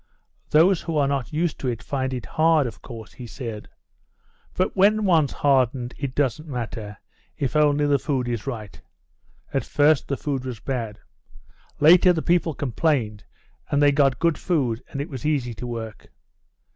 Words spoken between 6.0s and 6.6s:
doesn't